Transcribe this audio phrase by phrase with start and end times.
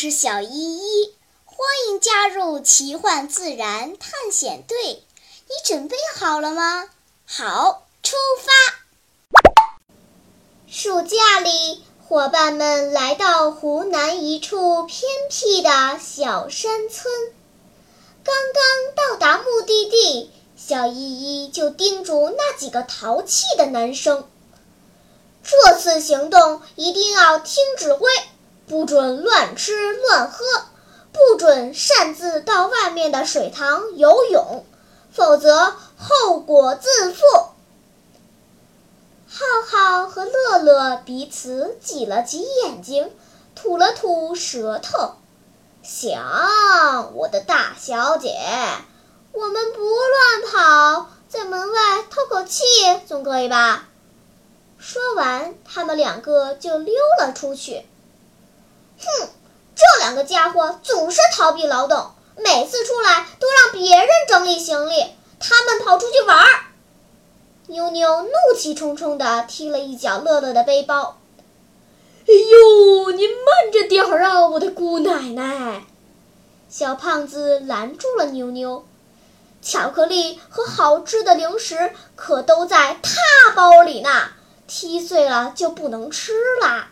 [0.00, 1.12] 是小依依，
[1.44, 4.76] 欢迎加入奇幻自然探险队。
[4.84, 6.88] 你准备好了吗？
[7.26, 8.52] 好，出发！
[10.68, 17.12] 暑假里，伙伴们来到湖南一处偏僻的小山村。
[18.22, 24.28] 刚刚到达目的地，小依依就叮嘱那几个淘气的男生
[25.42, 28.08] ：“这次行动一定要听指挥。”
[28.68, 30.44] 不准乱吃乱喝，
[31.12, 34.64] 不准擅自到外面的水塘游泳，
[35.10, 37.22] 否则后果自负。
[39.30, 43.10] 浩浩和乐乐彼此挤了挤眼睛，
[43.54, 45.14] 吐了吐舌头，
[45.82, 48.34] 想：“我的大小姐，
[49.32, 52.64] 我们不乱跑，在门外透口气
[53.06, 53.88] 总可以吧？”
[54.78, 57.84] 说完，他们两个就溜了出去。
[58.98, 59.28] 哼，
[59.74, 65.06] 这两个家伙总是逃避劳动，每次出来都让别人整理行李，
[65.38, 66.46] 他们跑出去玩儿。
[67.68, 71.18] 妞妞怒气冲冲地踢了一脚乐乐的背包。
[72.26, 75.84] 哎呦，您慢着点儿啊，我的姑奶奶！
[76.68, 78.84] 小胖子拦住了妞妞。
[79.60, 84.10] 巧克力和好吃的零食可都在他包里呢，
[84.66, 86.90] 踢碎了就不能吃啦。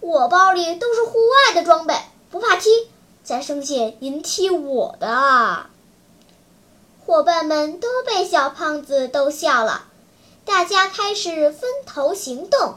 [0.00, 1.94] 我包里都是户外的装备，
[2.30, 2.88] 不怕踢。
[3.22, 5.70] 再生气，您踢我的啊。
[7.04, 9.84] 伙伴们都被小胖子逗笑了，
[10.44, 12.76] 大家开始分头行动，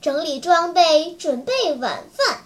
[0.00, 2.44] 整理装备，准备晚饭。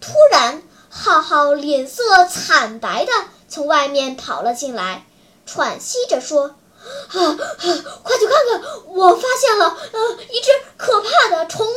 [0.00, 3.12] 突然，浩浩脸色惨白的
[3.48, 5.06] 从外面跑了进来，
[5.46, 6.54] 喘息着说
[7.08, 7.38] ：“啊啊，
[8.02, 11.72] 快去看看，我发现了，呃，一只可怕的虫子。”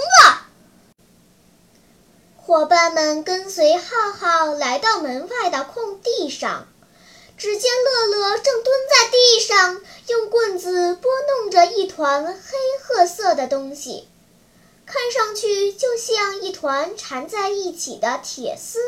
[2.56, 6.70] 伙伴们跟随浩浩来到门外的空地上，
[7.38, 12.34] 只见乐乐正蹲在地上，用棍子拨弄着一团黑
[12.82, 14.08] 褐色的东西，
[14.86, 18.80] 看上去就像一团缠在一起的铁丝。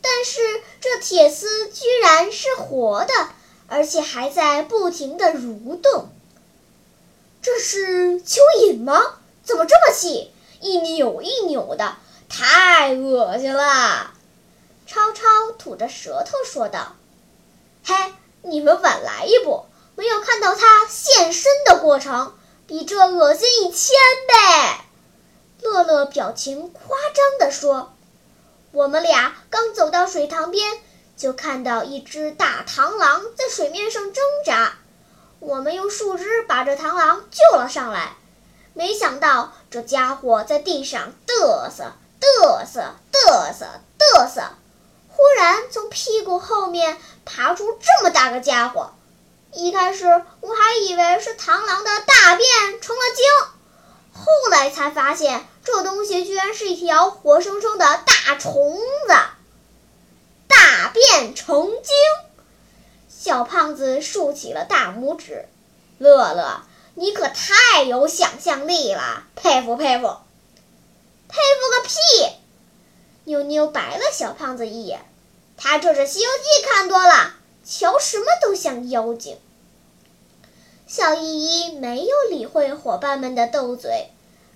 [0.00, 0.40] 但是
[0.80, 3.12] 这铁丝居然是活的，
[3.68, 6.08] 而且还在不停地蠕动。
[7.42, 9.18] 这是蚯蚓吗？
[9.44, 10.30] 怎么这么细，
[10.62, 11.98] 一扭一扭的？
[12.30, 14.12] 太恶心了！
[14.86, 16.94] 超超吐着舌头说道
[17.84, 17.94] ：“嘿，
[18.42, 22.34] 你们晚来一步，没有看到它现身的过程，
[22.68, 23.96] 比这恶心一千
[24.28, 24.84] 倍。”
[25.60, 27.92] 乐乐表情夸张地说
[28.72, 30.78] ：“我们俩刚走到水塘边，
[31.16, 34.78] 就看到一只大螳螂在水面上挣扎，
[35.40, 38.16] 我们用树枝把这螳螂救了上来，
[38.72, 43.66] 没想到这家伙在地上嘚瑟。”嘚瑟嘚瑟
[43.98, 44.42] 嘚瑟，
[45.08, 48.92] 忽然从屁股后面爬出这么大个家伙。
[49.52, 50.06] 一开始
[50.40, 53.24] 我还以为是螳螂的大便成了精，
[54.12, 59.14] 后来才发现这东西居然是一条活生生的大虫子。
[60.46, 61.94] 大便成精，
[63.08, 65.48] 小胖子竖起了大拇指。
[65.98, 66.62] 乐乐，
[66.94, 70.16] 你可太有想象力了，佩服佩服。
[71.30, 72.36] 佩服个屁！
[73.24, 75.00] 妞妞白了小胖子一眼，
[75.56, 79.38] 他这是《西游记》看多了，瞧什么都像妖精。
[80.86, 84.08] 小依依没有理会伙伴们的斗嘴，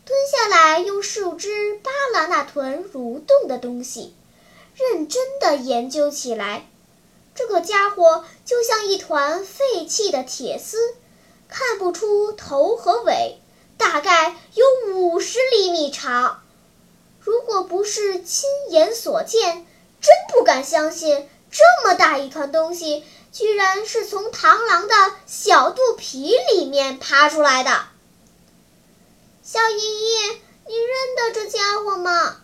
[0.05, 4.13] 蹲下来用树枝扒拉那团蠕动的东西，
[4.75, 6.67] 认真地研究起来。
[7.37, 10.95] 这个家伙就像一团废弃的铁丝，
[11.49, 13.39] 看不出头和尾，
[13.77, 14.65] 大概有
[14.95, 16.43] 五十厘米长。
[17.25, 19.67] 如果不是亲眼所见，
[20.03, 23.03] 真不敢相信这么大一团东西
[23.33, 24.95] 居然是从螳螂的
[25.27, 27.87] 小肚皮里面爬出来的。
[29.43, 30.17] 小依依，
[30.67, 32.43] 你认得这家伙吗？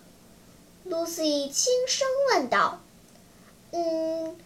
[0.85, 2.81] 露西轻声问道。
[3.73, 4.39] 嗯，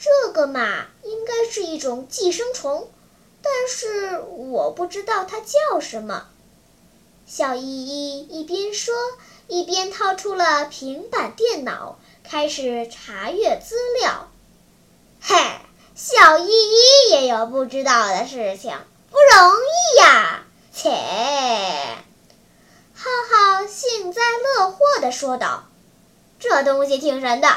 [0.00, 2.90] 这个嘛，应该是一种寄生虫，
[3.42, 6.26] 但是我不知道它叫什么。
[7.26, 8.94] 小依依一边说。
[9.48, 14.28] 一边掏出了平板电脑，开始查阅资料。
[15.22, 15.34] 嘿，
[15.94, 18.76] 小依依也有不知道的事情，
[19.10, 20.44] 不容易呀！
[20.74, 20.90] 切，
[22.94, 25.64] 浩浩幸灾乐祸地说道
[26.38, 27.48] ：“这东西挺神的，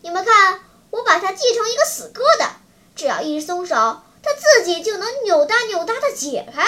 [0.00, 2.48] 你们看，我把它系成一个死疙瘩，
[2.96, 3.74] 只要一松手，
[4.22, 6.64] 它自己就能扭哒扭哒地解开。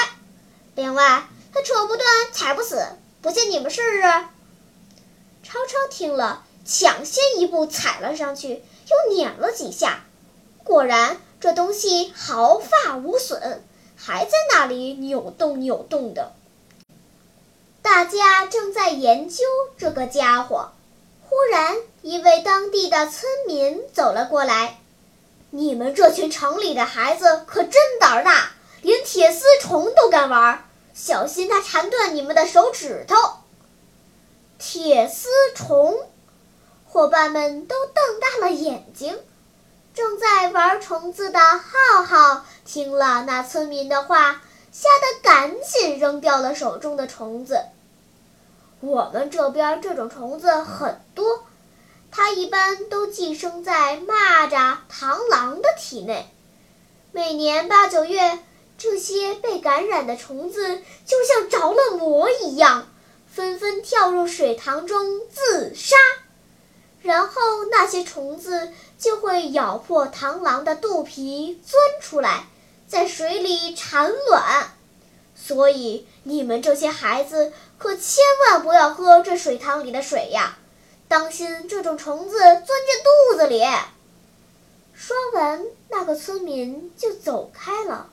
[0.75, 2.87] 另外，它扯不断，踩不死，
[3.23, 4.27] 不信你们试试。”
[5.49, 10.01] 超超听了，抢先一步踩了上去，又碾了几下，
[10.65, 13.63] 果然这东西毫发无损，
[13.97, 16.33] 还在那里扭动扭动的。
[17.81, 19.45] 大家正在研究
[19.79, 20.73] 这个家伙，
[21.23, 24.81] 忽然一位当地的村民走了过来
[25.51, 28.51] ：“你们这群城里的孩子可真胆大，
[28.83, 33.15] 连铁丝虫都敢玩，小心它缠断你们的手指头。”
[34.59, 35.95] 铁丝虫，
[36.87, 39.19] 伙伴们都瞪大了眼睛。
[39.95, 44.43] 正在玩虫子的浩浩听了那村民的话，
[44.73, 47.61] 吓得赶紧扔掉了手中的虫子。
[48.81, 51.45] 我们这边这种虫子很多，
[52.11, 56.31] 它一般都寄生在蚂蚱、螳螂的体内。
[57.13, 58.39] 每年八九月，
[58.77, 62.87] 这些被感染的虫子就像着了魔一样，
[63.37, 65.95] 纷纷跳入水塘中自杀。
[67.03, 72.47] 然后那些虫子就会咬破螳螂的肚皮，钻出来，
[72.89, 74.73] 在水里产卵。
[75.35, 80.57] 所以你们这些孩子可千万不要喝这水塘里的水呀，
[81.07, 82.67] 当心这种虫子钻进
[83.05, 83.63] 肚子里。
[84.95, 88.09] 说完，那个村民就走开了。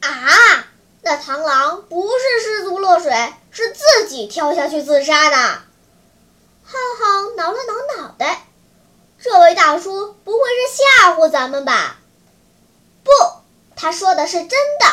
[0.00, 0.66] 啊，
[1.08, 5.36] 那螳螂不是失足落水，是自己跳下去自杀的。
[6.62, 8.46] 浩浩挠了挠脑袋，
[9.18, 11.96] 这位大叔不会是吓唬咱们吧？
[13.04, 13.10] 不，
[13.74, 14.86] 他说的是真的。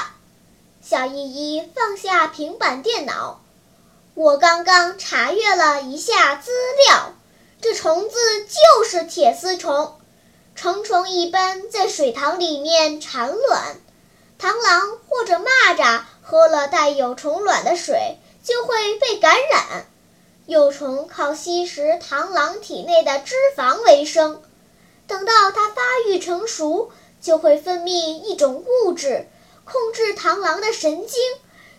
[0.81, 3.41] 小依依放下平板电脑，
[4.13, 6.50] 我刚刚查阅了一下资
[6.88, 7.11] 料，
[7.59, 8.15] 这虫子
[8.45, 10.00] 就是铁丝虫。
[10.56, 13.75] 成虫一般在水塘里面产卵，
[14.39, 19.87] 螳螂或者蚂蚱喝了带有虫卵的水就会被感染。
[20.45, 24.41] 幼虫靠吸食螳螂体内的脂肪为生，
[25.07, 29.27] 等到它发育成熟，就会分泌一种物质。
[29.63, 31.19] 控制螳螂的神经，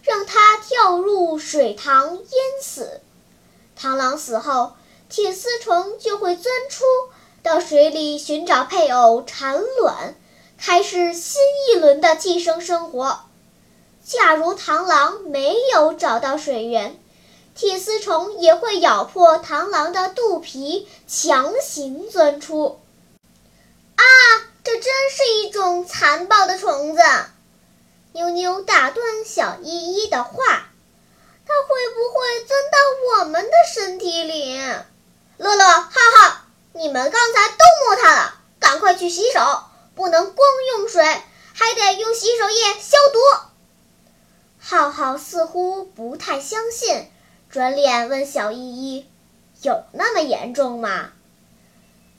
[0.02, 2.26] 让它跳入水塘淹
[2.60, 3.00] 死。
[3.78, 4.72] 螳螂死后，
[5.08, 6.84] 铁丝虫就会钻出
[7.44, 10.16] 到水里寻找配偶产卵，
[10.58, 13.20] 开始新一轮的寄生生活。
[14.04, 16.98] 假如螳螂没有找到水源，
[17.54, 22.80] 铁丝虫也会咬破螳螂的肚皮，强行钻出。
[23.96, 24.04] 啊，
[24.62, 27.02] 这真是一种残暴的虫子！
[28.12, 30.32] 妞妞打断小依依的话
[31.46, 34.56] ：“它会不会钻到我们的身体里？”
[35.38, 36.36] 乐乐、浩浩，
[36.72, 39.40] 你们刚才都摸它了，赶快去洗手，
[39.96, 43.18] 不能光用水，还得用洗手液消毒。
[44.60, 47.10] 浩浩似乎不太相信，
[47.50, 49.06] 转脸问小依依
[49.62, 51.10] ：“有那么严重吗？”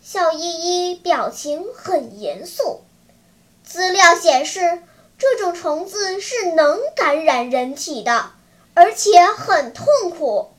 [0.03, 2.81] 小依依表情很严肃
[3.63, 4.83] ：“资料显示。”
[5.19, 8.33] 这种虫子是能感染人体的，
[8.75, 10.51] 而且很痛苦。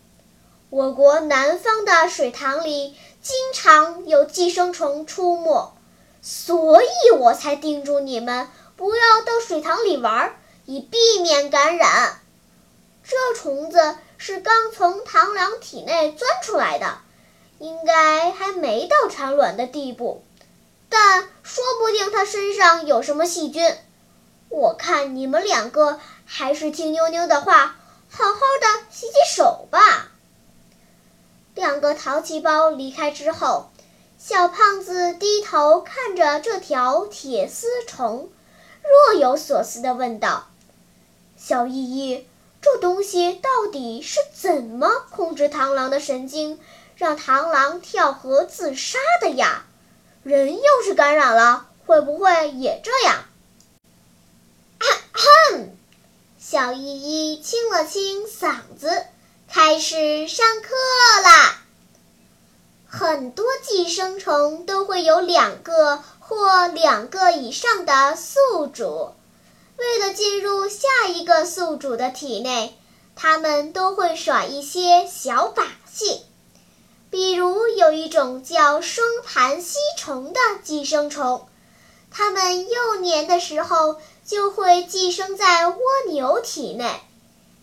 [0.68, 5.77] 我国南方的水塘里经常有寄生虫出没，
[6.20, 12.20] 所以我才叮嘱你们不要到水塘里玩，以避免感染。
[13.04, 16.98] 这虫子是刚从螳螂体内钻出来的，
[17.58, 20.22] 应该还没到产卵的地步，
[20.88, 23.76] 但说不定它身上有什么细菌。
[24.50, 27.76] 我看你们两个还是听妞妞的话，
[28.10, 30.08] 好好的洗洗手吧。
[31.54, 33.70] 两个淘气包离开之后，
[34.20, 38.28] 小胖子低头看着这条铁丝虫，
[38.82, 40.48] 若有所思地问道
[41.38, 42.26] ：“小依依，
[42.60, 46.58] 这东西到底是怎么控制螳螂的神经，
[46.96, 49.64] 让螳螂跳河自杀的呀？
[50.24, 53.22] 人要是感染了，会不会也这样？”
[55.12, 55.76] 哼，
[56.40, 59.06] 小依依清了清嗓子，
[59.48, 60.74] 开始上课
[61.22, 61.62] 啦。
[62.88, 69.12] 很多寄生虫都会有两个或两个以上的宿主，
[69.76, 72.76] 为了进入下一个宿主的体内，
[73.14, 76.22] 它们都会耍一些小把戏。
[77.10, 81.46] 比如有一种叫双盘吸虫的寄生虫，
[82.10, 84.00] 它们幼年的时候。
[84.28, 85.78] 就会寄生在蜗
[86.10, 87.00] 牛体内，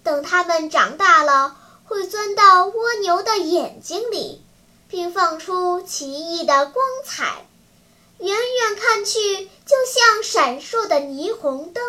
[0.01, 4.43] 等它们长大了，会钻到蜗牛的眼睛里，
[4.87, 7.45] 并放出奇异的光彩，
[8.19, 11.83] 远远看去就像闪烁的霓虹灯。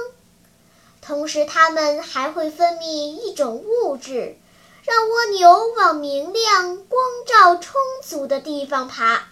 [1.02, 4.36] 同时，它们还会分泌一种物质，
[4.82, 9.28] 让蜗牛往明亮、光照充足的地方爬，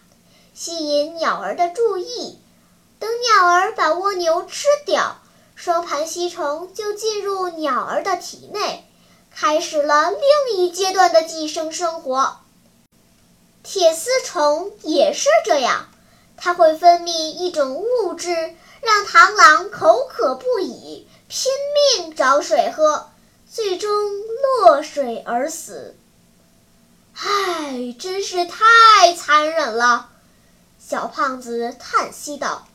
[0.54, 2.38] 吸引鸟儿的注意。
[3.00, 5.16] 等鸟儿把蜗牛吃掉，
[5.56, 8.88] 双盘吸虫就进入鸟儿的体内，
[9.34, 12.38] 开始了另一阶段的寄生生活。
[13.64, 15.88] 铁丝虫也是这样，
[16.36, 21.50] 它会分泌一种物质，让螳螂口渴不已，拼
[21.98, 23.10] 命找水喝，
[23.50, 23.90] 最终
[24.60, 25.96] 落水而死。
[27.14, 30.10] 唉，真是太残忍了！
[30.78, 32.68] 小胖子叹息道。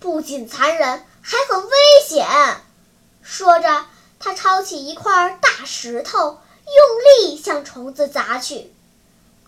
[0.00, 1.70] 不仅残忍，还很危
[2.04, 2.26] 险。
[3.22, 3.86] 说着，
[4.18, 8.72] 他抄起一块大石头，用力向虫子砸去。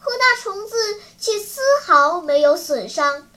[0.03, 0.77] 可那虫子
[1.19, 3.29] 却丝毫没有损伤。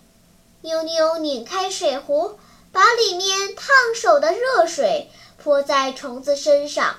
[0.61, 2.39] 妞妞拧开水壶，
[2.71, 5.09] 把里面烫手的热水
[5.41, 6.97] 泼在虫子身上。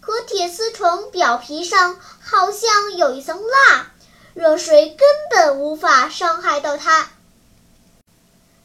[0.00, 3.90] 可铁丝虫表皮上好像有一层蜡，
[4.34, 7.10] 热水根本无法伤害到它。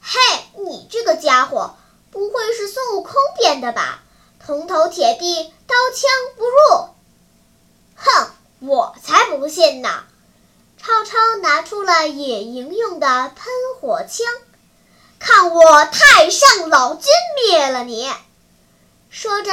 [0.02, 0.20] 嘿，
[0.64, 1.76] 你这个家伙，
[2.12, 4.04] 不会是孙悟空变的吧？
[4.46, 6.90] 铜头铁臂，刀枪不入。
[7.96, 8.32] 哼，
[8.68, 10.04] 我才不信呢！
[10.78, 13.46] 超超拿出了野营用的喷
[13.80, 14.26] 火枪，
[15.20, 17.06] 看我太上老君
[17.44, 18.12] 灭了你！
[19.10, 19.52] 说着，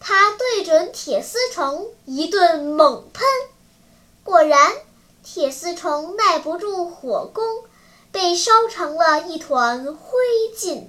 [0.00, 3.24] 他对准铁丝虫一顿猛喷，
[4.24, 4.72] 果然，
[5.22, 7.44] 铁丝虫耐不住火攻。
[8.12, 10.18] 被烧成了一团灰
[10.54, 10.88] 烬。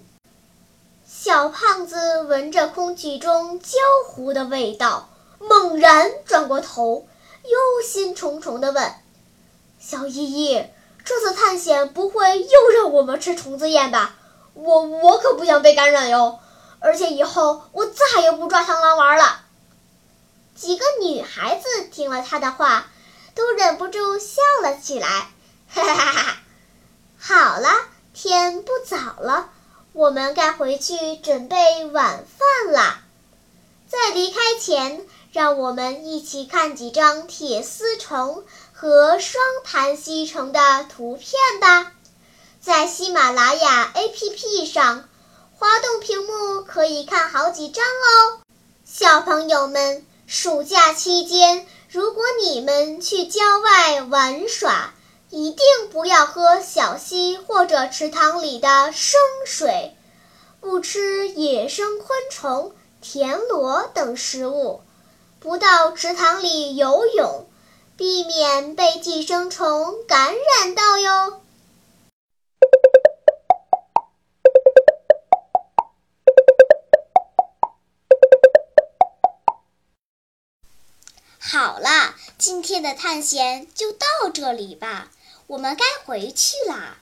[1.07, 5.07] 小胖子闻着空气中焦糊的味道，
[5.39, 7.07] 猛然转过头，
[7.43, 8.93] 忧心忡忡地问
[9.79, 10.65] ：“小依依，
[11.03, 14.15] 这次探险不会又让我们吃虫子宴吧？
[14.53, 16.39] 我我可不想被感染哟！
[16.79, 19.41] 而且以后我再也不抓螳螂玩了。”
[20.55, 22.87] 几个女孩子听了他的话，
[23.35, 25.07] 都忍不住笑了起来，
[25.67, 26.37] 哈哈哈哈！
[27.19, 27.69] 好了，
[28.13, 29.49] 天不早了，
[29.93, 33.01] 我们该回去准备晚饭啦。
[33.87, 41.91] 在离开前，让我们一起看几张铁丝虫和双盘吸虫的图片吧。
[42.61, 45.09] 在喜马拉雅 APP 上，
[45.57, 48.41] 滑动屏幕可以看好几张哦。
[48.85, 54.93] 小朋友们，暑假期间，如果你们去郊外玩耍，
[55.31, 59.95] 一定不要喝小溪或者池塘里的生水，
[60.61, 64.81] 不吃野生昆虫、田螺等食物，
[65.43, 67.45] 不到池塘里游泳，
[67.97, 71.41] 避免被寄生虫感染到哟。
[81.39, 85.11] 好啦，今天的探险就到这里吧。
[85.47, 86.99] 我们该回去啦！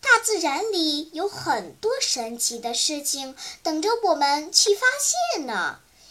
[0.00, 5.78] 大自然里有很多神奇的事情等着我们去发现呢。